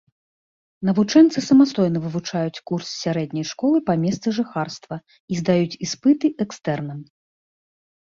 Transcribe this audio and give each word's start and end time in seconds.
Навучэнцы 0.87 1.43
самастойна 1.49 1.99
вывучаюць 2.05 2.63
курс 2.73 2.87
сярэдняй 3.03 3.45
школы 3.51 3.77
па 3.93 3.99
месцы 4.07 4.27
жыхарства 4.41 4.95
і 5.21 5.33
здаюць 5.45 5.71
іспыты 5.85 6.37
экстэрнам. 6.49 6.99